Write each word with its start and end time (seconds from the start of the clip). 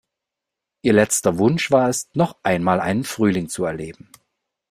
Ihr 0.81 0.93
letzter 0.93 1.37
Wunsch 1.37 1.69
war 1.69 1.87
es, 1.87 2.09
noch 2.15 2.35
einmal 2.41 2.79
einen 2.79 3.03
Frühling 3.03 3.49
zu 3.49 3.65
erleben. 3.65 4.09